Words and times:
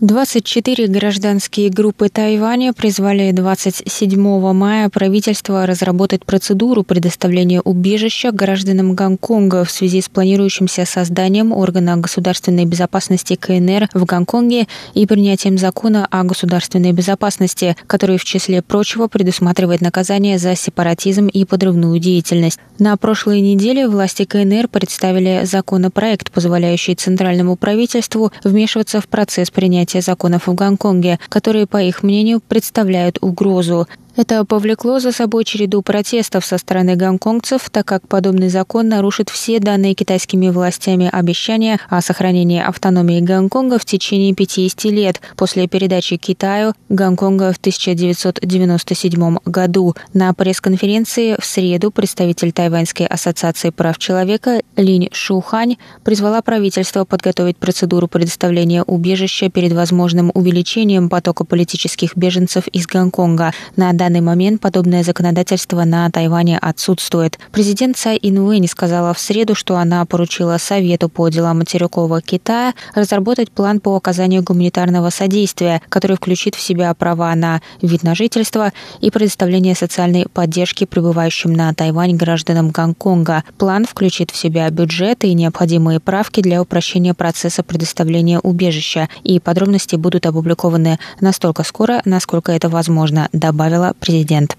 24 0.01 0.87
гражданские 0.87 1.69
группы 1.69 2.09
Тайваня 2.09 2.73
призвали 2.73 3.33
27 3.33 4.19
мая 4.55 4.89
правительство 4.89 5.67
разработать 5.67 6.25
процедуру 6.25 6.85
предоставления 6.85 7.61
убежища 7.61 8.33
гражданам 8.33 8.95
Гонконга 8.95 9.63
в 9.67 9.71
связи 9.71 10.01
с 10.01 10.09
планирующимся 10.09 10.87
созданием 10.87 11.53
органа 11.53 11.99
государственной 11.99 12.65
безопасности 12.65 13.37
КНР 13.37 13.91
в 13.93 14.07
Гонконге 14.07 14.69
и 14.95 15.05
принятием 15.05 15.59
закона 15.59 16.09
о 16.11 16.25
государственной 16.25 16.93
безопасности, 16.93 17.77
который 17.87 18.17
в 18.17 18.25
числе 18.25 18.63
прочего 18.63 19.07
предусматривает 19.07 19.83
наказание 19.83 20.39
за 20.39 20.57
сепаратизм 20.57 21.27
и 21.27 21.45
подрывную 21.45 21.99
деятельность. 21.99 22.59
На 22.79 22.97
прошлой 22.97 23.43
неделе 23.43 23.87
власти 23.87 24.25
КНР 24.25 24.69
представили 24.69 25.43
законопроект, 25.45 26.31
позволяющий 26.31 26.95
центральному 26.95 27.57
правительству 27.57 28.33
вмешиваться 28.45 29.03
в 29.03 29.07
процесс 29.07 29.51
принятия 29.51 29.90
принятия 29.91 30.01
законов 30.03 30.47
в 30.47 30.55
Гонконге, 30.55 31.19
которые, 31.29 31.67
по 31.67 31.83
их 31.83 32.03
мнению, 32.03 32.41
представляют 32.41 33.19
угрозу. 33.21 33.89
Это 34.17 34.45
повлекло 34.45 34.99
за 34.99 35.13
собой 35.13 35.45
череду 35.45 35.83
протестов 35.83 36.45
со 36.45 36.59
стороны 36.59 36.97
гонконгцев, 36.97 37.71
так 37.71 37.87
как 37.87 38.09
подобный 38.09 38.49
закон 38.49 38.89
нарушит 38.89 39.29
все 39.29 39.61
данные 39.61 39.95
китайскими 39.95 40.49
властями 40.49 41.09
обещания 41.11 41.79
о 41.89 42.01
сохранении 42.01 42.61
автономии 42.61 43.21
Гонконга 43.21 43.79
в 43.79 43.85
течение 43.85 44.35
50 44.35 44.85
лет 44.87 45.21
после 45.37 45.69
передачи 45.69 46.17
Китаю 46.17 46.75
Гонконга 46.89 47.53
в 47.53 47.59
1997 47.59 49.37
году. 49.45 49.95
На 50.13 50.35
пресс-конференции 50.35 51.37
в 51.41 51.45
среду 51.45 51.91
представитель 51.91 52.53
Тайваньской 52.53 53.07
ассоциации 53.07 53.71
прав 53.71 53.99
человека 53.99 54.63
Линь 54.77 55.09
Шухань 55.13 55.77
призвала 56.03 56.43
правительство 56.43 57.05
подготовить 57.05 57.59
процедуру 57.59 58.09
предоставления 58.09 58.83
убежища 58.83 59.51
перед 59.51 59.73
возможным 59.73 60.33
увеличением 60.35 61.09
потока 61.09 61.45
политических 61.45 62.17
беженцев 62.17 62.67
из 62.69 62.87
Гонконга. 62.87 63.53
На 63.77 63.93
данный 64.01 64.23
момент 64.23 64.63
подобное 64.63 65.03
законодательство 65.03 65.85
на 65.85 66.11
Тайване 66.11 66.57
отсутствует. 66.59 67.39
Президент 67.53 67.99
Цай 67.99 68.19
Инуэнь 68.23 68.67
сказала 68.67 69.13
в 69.13 69.19
среду, 69.19 69.55
что 69.55 69.77
она 69.77 70.07
поручила 70.07 70.57
Совету 70.57 71.11
по 71.11 71.29
делам 71.29 71.59
материкового 71.59 72.23
Китая 72.23 72.73
разработать 72.95 73.51
план 73.51 73.79
по 73.79 73.95
оказанию 73.95 74.43
гуманитарного 74.43 75.11
содействия, 75.11 75.83
который 75.91 76.17
включит 76.17 76.55
в 76.55 76.63
себя 76.63 76.95
права 76.95 77.35
на 77.35 77.61
вид 77.83 78.03
на 78.03 78.15
жительство 78.15 78.73
и 79.03 79.11
предоставление 79.11 79.75
социальной 79.75 80.25
поддержки 80.33 80.87
пребывающим 80.87 81.53
на 81.53 81.75
Тайвань 81.75 82.17
гражданам 82.17 82.71
Гонконга. 82.71 83.45
План 83.59 83.85
включит 83.85 84.31
в 84.31 84.37
себя 84.37 84.71
бюджет 84.71 85.25
и 85.25 85.35
необходимые 85.35 86.01
правки 86.01 86.41
для 86.41 86.63
упрощения 86.63 87.13
процесса 87.13 87.63
предоставления 87.63 88.39
убежища, 88.39 89.11
и 89.25 89.41
подробности 89.41 89.97
будут 89.97 90.25
опубликованы 90.25 90.99
настолько 91.21 91.65
скоро, 91.65 92.01
насколько 92.07 92.51
это 92.51 92.71
возможно, 92.71 93.29
добавила 93.35 93.90
президент. 93.99 94.57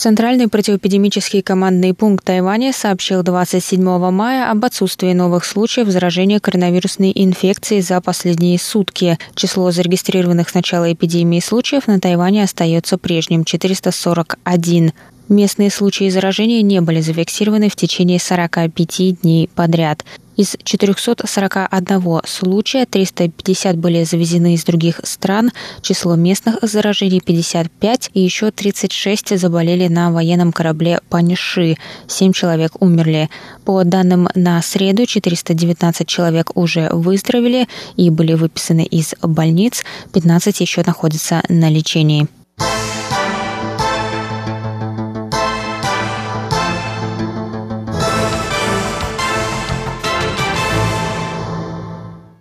Центральный 0.00 0.48
противоэпидемический 0.48 1.42
командный 1.42 1.92
пункт 1.92 2.24
Тайваня 2.24 2.72
сообщил 2.72 3.22
27 3.22 3.82
мая 4.10 4.50
об 4.50 4.64
отсутствии 4.64 5.12
новых 5.12 5.44
случаев 5.44 5.88
заражения 5.88 6.40
коронавирусной 6.40 7.12
инфекцией 7.14 7.82
за 7.82 8.00
последние 8.00 8.58
сутки. 8.58 9.18
Число 9.34 9.70
зарегистрированных 9.70 10.48
с 10.48 10.54
начала 10.54 10.90
эпидемии 10.90 11.40
случаев 11.40 11.86
на 11.86 12.00
Тайване 12.00 12.44
остается 12.44 12.96
прежним– 12.96 13.44
441. 13.46 14.92
Местные 15.28 15.70
случаи 15.70 16.08
заражения 16.08 16.62
не 16.62 16.80
были 16.80 17.02
зафиксированы 17.02 17.68
в 17.68 17.76
течение 17.76 18.18
45 18.18 19.20
дней 19.20 19.50
подряд. 19.54 20.06
Из 20.40 20.56
441 20.64 22.20
случая 22.24 22.86
350 22.86 23.76
были 23.76 24.04
завезены 24.04 24.54
из 24.54 24.64
других 24.64 25.02
стран, 25.04 25.50
число 25.82 26.16
местных 26.16 26.60
заражений 26.62 27.20
55 27.20 28.10
и 28.14 28.20
еще 28.20 28.50
36 28.50 29.38
заболели 29.38 29.88
на 29.88 30.10
военном 30.10 30.52
корабле 30.52 31.00
Паниши. 31.10 31.76
7 32.06 32.32
человек 32.32 32.80
умерли. 32.80 33.28
По 33.66 33.84
данным 33.84 34.30
на 34.34 34.62
среду, 34.62 35.04
419 35.04 36.08
человек 36.08 36.52
уже 36.54 36.88
выздоровели 36.90 37.68
и 37.98 38.08
были 38.08 38.32
выписаны 38.32 38.86
из 38.86 39.14
больниц, 39.20 39.84
15 40.14 40.58
еще 40.58 40.82
находятся 40.86 41.42
на 41.50 41.68
лечении. 41.68 42.28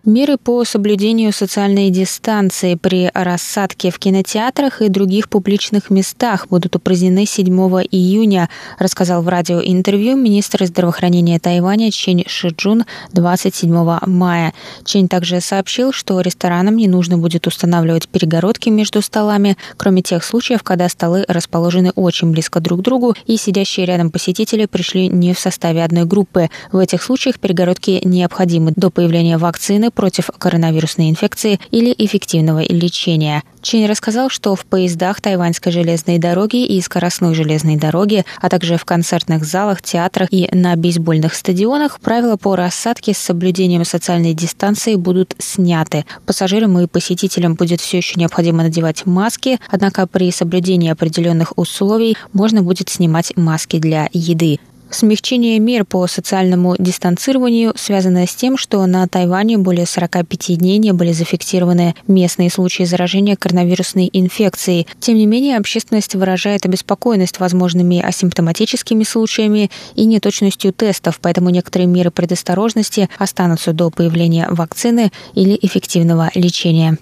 Меры 0.10 0.38
по 0.38 0.66
соблюдению 0.66 1.32
социальной 1.32 1.92
дистанции 1.92 2.74
при 2.74 3.12
рассадке 3.14 3.92
в 3.92 4.00
кинотеатрах 4.00 4.82
и 4.82 4.90
других 4.90 5.30
публичных 5.30 5.92
местах 5.92 6.48
будут 6.50 6.76
упразднены 6.76 7.28
7 7.28 7.48
июня, 7.92 8.50
рассказал 8.80 9.22
в 9.22 9.30
радиоинтервью 9.30 10.16
министр 10.16 10.66
здравоохранения 10.66 11.38
Тайваня 11.38 11.92
Чень 11.92 12.24
Шиджун 12.26 12.86
27 13.14 14.00
мая. 14.08 14.56
Чень 14.84 15.10
также 15.10 15.42
сообщил, 15.42 15.92
что 15.94 16.20
ресторанам 16.22 16.78
не 16.78 16.88
нужно 16.88 17.20
будет 17.20 17.46
устанавливать 17.46 18.08
перегородки 18.08 18.70
между 18.70 19.04
столами, 19.04 19.58
кроме 19.78 20.02
тех 20.02 20.24
случаев, 20.24 20.64
когда 20.64 20.90
столы 20.90 21.24
расположены 21.28 21.92
очень 21.92 22.32
близко 22.32 22.60
друг 22.60 22.80
к 22.80 22.84
другу 22.84 23.16
и 23.28 23.38
сидящие 23.38 23.86
рядом 23.86 24.10
посетители 24.10 24.66
пришли 24.66 25.08
не 25.08 25.36
в 25.36 25.40
составе 25.40 25.84
одной 25.84 26.06
группы. 26.06 26.50
В 26.72 26.80
этих 26.80 27.04
случаях 27.04 27.40
перегородки 27.40 28.02
необходимы 28.04 28.74
до 28.76 28.90
появления 28.90 29.38
вакцины 29.38 29.92
против 30.00 30.30
коронавирусной 30.38 31.10
инфекции 31.10 31.60
или 31.72 31.94
эффективного 31.98 32.62
лечения. 32.62 33.44
Чень 33.62 33.86
рассказал, 33.86 34.30
что 34.30 34.56
в 34.56 34.66
поездах 34.66 35.20
тайваньской 35.20 35.74
железной 35.74 36.20
дороги 36.20 36.66
и 36.66 36.80
скоростной 36.80 37.36
железной 37.36 37.76
дороги, 37.76 38.24
а 38.40 38.48
также 38.48 38.78
в 38.78 38.86
концертных 38.86 39.44
залах, 39.44 39.82
театрах 39.82 40.30
и 40.32 40.48
на 40.54 40.74
бейсбольных 40.78 41.34
стадионах 41.36 42.00
правила 42.00 42.38
по 42.38 42.56
рассадке 42.56 43.14
с 43.14 43.18
соблюдением 43.18 43.84
социальной 43.84 44.34
дистанции 44.34 44.96
будут 44.96 45.36
сняты. 45.38 46.06
Пассажирам 46.26 46.80
и 46.80 46.88
посетителям 46.88 47.56
будет 47.56 47.82
все 47.82 47.98
еще 47.98 48.18
необходимо 48.18 48.64
надевать 48.64 49.06
маски, 49.06 49.60
однако 49.70 50.08
при 50.08 50.32
соблюдении 50.32 50.90
определенных 50.90 51.58
условий 51.58 52.16
можно 52.32 52.64
будет 52.64 52.88
снимать 52.88 53.36
маски 53.36 53.80
для 53.80 54.08
еды. 54.14 54.60
Смягчение 54.92 55.60
мер 55.60 55.86
по 55.86 56.08
социальному 56.08 56.76
дистанцированию 56.80 57.74
связано 57.76 58.26
с 58.26 58.34
тем, 58.34 58.58
что 58.58 58.84
на 58.88 59.08
Тайване 59.08 59.58
более 59.60 59.86
45 59.86 60.58
дней 60.58 60.80
не 60.80 60.94
были 60.94 61.12
зафиксированы 61.12 61.94
местные 62.08 62.50
случаи 62.50 62.84
заражения 62.84 63.36
коронавирусной 63.36 64.10
инфекцией. 64.12 64.88
Тем 65.00 65.16
не 65.16 65.28
менее, 65.28 65.58
общественность 65.58 66.16
выражает 66.16 66.66
обеспокоенность 66.66 67.40
возможными 67.40 68.02
асимптоматическими 68.02 69.04
случаями 69.04 69.70
и 69.96 70.06
неточностью 70.06 70.74
тестов, 70.74 71.20
поэтому 71.22 71.52
некоторые 71.52 71.88
меры 71.88 72.10
предосторожности 72.10 73.10
останутся 73.20 73.74
до 73.74 73.92
появления 73.92 74.48
вакцины 74.50 75.12
или 75.36 75.58
эффективного 75.62 76.32
лечения. 76.34 76.98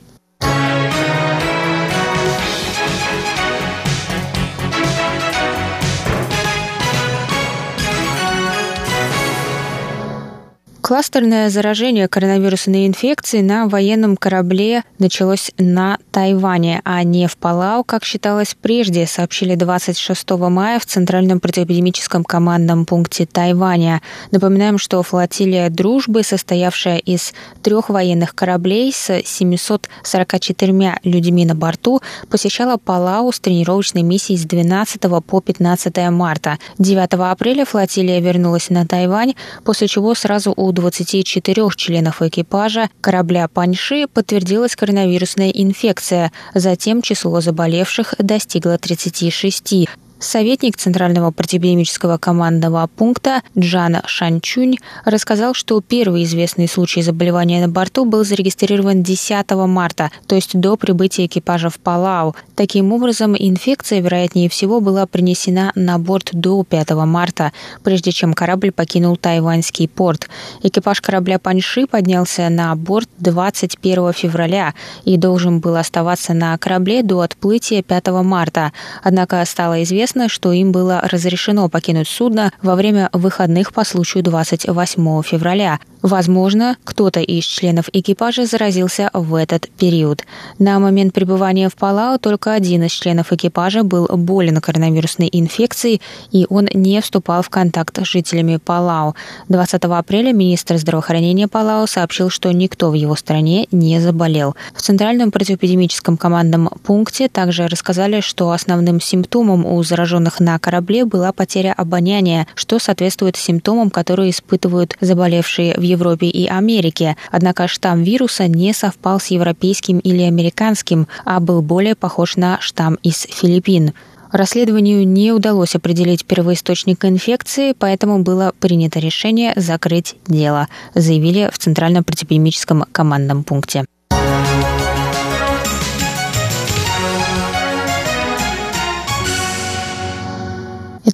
Кластерное 10.87 11.49
заражение 11.49 12.07
коронавирусной 12.07 12.87
инфекцией 12.87 13.43
на 13.43 13.67
военном 13.67 14.15
корабле 14.15 14.85
началось 14.99 15.51
на 15.57 15.97
Тайване, 16.11 16.81
а 16.85 17.03
не 17.03 17.27
в 17.27 17.35
Палау, 17.35 17.83
как 17.83 18.05
считалось 18.05 18.55
прежде, 18.61 19.05
сообщили 19.05 19.55
26 19.55 20.29
мая 20.49 20.79
в 20.79 20.85
Центральном 20.85 21.41
противоэпидемическом 21.41 22.23
командном 22.23 22.85
пункте 22.85 23.25
Тайваня. 23.25 24.01
Напоминаем, 24.31 24.77
что 24.77 25.03
флотилия 25.03 25.69
«Дружбы», 25.69 26.23
состоявшая 26.23 26.99
из 26.99 27.33
трех 27.61 27.89
военных 27.89 28.33
кораблей 28.33 28.93
с 28.93 29.21
744 29.25 30.99
людьми 31.03 31.45
на 31.45 31.53
борту, 31.53 32.01
посещала 32.29 32.77
Палау 32.77 33.33
с 33.33 33.41
тренировочной 33.41 34.03
миссией 34.03 34.39
с 34.39 34.45
12 34.45 35.01
по 35.25 35.41
15 35.41 35.97
марта. 36.11 36.59
9 36.79 37.09
апреля 37.29 37.65
флотилия 37.65 38.21
вернулась 38.21 38.69
на 38.69 38.87
Тайвань, 38.87 39.33
после 39.65 39.89
чего 39.89 40.15
сразу 40.15 40.53
у 40.55 40.76
24 40.77 41.69
членов 41.75 42.21
экипажа 42.21 42.91
корабля 43.01 43.47
«Паньши» 43.47 44.05
подтвердилась 44.07 44.75
коронавирусная 44.75 45.49
инфекция. 45.49 46.31
Затем 46.53 47.01
число 47.01 47.41
заболевших 47.41 48.13
достигло 48.19 48.77
36. 48.77 49.87
Советник 50.19 50.77
Центрального 50.77 51.29
противоэпидемического 51.29 52.17
командного 52.17 52.87
пункта 52.87 53.43
Джана 53.57 54.01
Шанчунь 54.07 54.77
рассказал, 55.05 55.53
что 55.53 55.79
первый 55.79 56.23
известный 56.23 56.67
случай 56.67 57.03
заболевания 57.03 57.61
на 57.61 57.69
борту 57.69 58.03
был 58.03 58.25
зарегистрирован 58.25 59.03
10 59.03 59.51
марта, 59.67 60.09
то 60.25 60.33
есть 60.33 60.59
до 60.59 60.75
прибытия 60.75 61.27
экипажа 61.27 61.69
в 61.69 61.79
Палау. 61.79 62.35
Таким 62.55 62.93
образом, 62.93 63.35
инфекция, 63.37 63.99
вероятнее 63.99 64.49
всего, 64.49 64.81
была 64.81 65.05
принесена 65.05 65.71
на 65.75 65.99
борт 65.99 66.29
до 66.31 66.63
5 66.63 66.91
марта, 67.05 67.51
прежде 67.83 68.11
чем 68.11 68.33
корабль 68.33 68.71
покинул 68.71 69.17
тайваньский 69.17 69.87
порт. 69.87 70.29
Экипаж 70.63 70.99
корабля 70.99 71.37
Паньши 71.37 71.85
поднялся 71.85 72.49
на 72.49 72.75
борт 72.75 73.07
21 73.19 74.13
февраля 74.13 74.73
и 75.05 75.15
должен 75.17 75.59
был 75.59 75.75
оставаться 75.75 76.33
на 76.33 76.57
корабле 76.57 77.03
до 77.03 77.21
отплытия 77.21 77.83
5 77.83 78.07
марта. 78.23 78.73
Однако 79.03 79.45
стало 79.45 79.83
известно, 79.83 80.06
Известно, 80.07 80.29
что 80.29 80.53
им 80.53 80.71
было 80.71 81.01
разрешено 81.01 81.67
покинуть 81.67 82.07
судно 82.07 82.53
во 82.61 82.75
время 82.75 83.09
выходных 83.11 83.73
по 83.73 83.83
случаю 83.83 84.23
28 84.23 85.21
февраля. 85.23 85.81
Возможно, 86.01 86.77
кто-то 86.85 87.19
из 87.19 87.43
членов 87.43 87.89
экипажа 87.91 88.45
заразился 88.45 89.09
в 89.11 89.35
этот 89.35 89.67
период. 89.69 90.23
На 90.59 90.79
момент 90.79 91.13
пребывания 91.13 91.67
в 91.67 91.75
Палау 91.75 92.19
только 92.19 92.53
один 92.53 92.83
из 92.83 92.91
членов 92.91 93.33
экипажа 93.33 93.83
был 93.83 94.07
болен 94.07 94.61
коронавирусной 94.61 95.27
инфекцией, 95.29 96.01
и 96.31 96.45
он 96.49 96.69
не 96.73 97.01
вступал 97.01 97.41
в 97.41 97.49
контакт 97.49 97.97
с 97.97 98.07
жителями 98.07 98.57
Палау. 98.63 99.15
20 99.49 99.83
апреля 99.83 100.31
министр 100.31 100.77
здравоохранения 100.77 101.49
Палау 101.49 101.85
сообщил, 101.87 102.29
что 102.29 102.53
никто 102.53 102.91
в 102.91 102.93
его 102.93 103.17
стране 103.17 103.67
не 103.71 103.99
заболел. 103.99 104.55
В 104.73 104.81
Центральном 104.81 105.31
противоэпидемическом 105.31 106.15
командном 106.15 106.69
пункте 106.83 107.27
также 107.27 107.67
рассказали, 107.67 108.21
что 108.21 108.51
основным 108.51 109.01
симптомом 109.01 109.65
у 109.65 109.83
зараженных 109.97 110.39
на 110.39 110.59
корабле 110.59 111.05
была 111.05 111.31
потеря 111.31 111.73
обоняния, 111.73 112.47
что 112.53 112.77
соответствует 112.77 113.35
симптомам, 113.35 113.89
которые 113.89 114.29
испытывают 114.29 114.95
заболевшие 115.01 115.73
в 115.75 115.81
Европе 115.81 116.27
и 116.27 116.47
Америке. 116.47 117.17
Однако 117.31 117.67
штамм 117.67 118.03
вируса 118.03 118.47
не 118.47 118.73
совпал 118.73 119.19
с 119.19 119.27
европейским 119.27 119.97
или 119.99 120.21
американским, 120.21 121.07
а 121.25 121.39
был 121.39 121.61
более 121.61 121.95
похож 121.95 122.35
на 122.35 122.59
штамм 122.61 122.99
из 123.01 123.25
Филиппин. 123.29 123.93
Расследованию 124.31 125.07
не 125.07 125.31
удалось 125.31 125.73
определить 125.73 126.25
первоисточник 126.25 127.03
инфекции, 127.05 127.73
поэтому 127.77 128.19
было 128.19 128.53
принято 128.59 128.99
решение 128.99 129.53
закрыть 129.55 130.15
дело, 130.27 130.67
заявили 130.93 131.49
в 131.51 131.57
Центральном 131.57 132.03
противоэпидемическом 132.03 132.85
командном 132.91 133.43
пункте. 133.43 133.85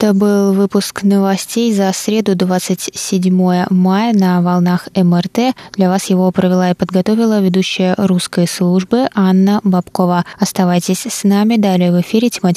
Это 0.03 0.13
был 0.13 0.51
выпуск 0.51 1.03
новостей 1.03 1.73
за 1.73 1.89
среду 1.93 2.35
27 2.35 3.67
мая 3.69 4.13
на 4.13 4.41
волнах 4.41 4.89
МРТ. 4.93 5.55
Для 5.77 5.87
вас 5.87 6.07
его 6.07 6.29
провела 6.33 6.71
и 6.71 6.73
подготовила 6.73 7.39
ведущая 7.39 7.95
русской 7.97 8.45
службы 8.45 9.07
Анна 9.15 9.61
Бабкова. 9.63 10.25
Оставайтесь 10.37 11.05
с 11.05 11.23
нами. 11.23 11.55
Далее 11.55 11.93
в 11.93 12.01
эфире 12.01 12.29
тематический 12.29 12.53